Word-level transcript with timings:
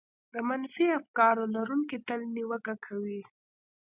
د 0.33 0.35
منفي 0.47 0.87
افکارو 0.99 1.43
لرونکي 1.55 1.97
تل 2.07 2.19
نيوکه 2.35 2.75
کوي. 2.85 3.21